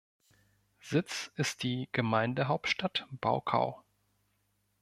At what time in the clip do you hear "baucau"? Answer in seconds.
3.11-3.83